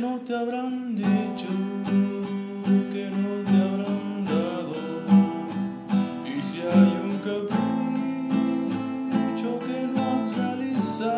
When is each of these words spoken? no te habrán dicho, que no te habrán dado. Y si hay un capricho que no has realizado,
no 0.00 0.20
te 0.20 0.36
habrán 0.36 0.94
dicho, 0.94 1.48
que 2.92 3.10
no 3.10 3.42
te 3.44 3.56
habrán 3.62 4.24
dado. 4.24 4.74
Y 6.24 6.42
si 6.42 6.60
hay 6.60 7.00
un 7.02 7.16
capricho 7.18 7.58
que 9.66 9.86
no 9.86 10.00
has 10.16 10.36
realizado, 10.36 11.15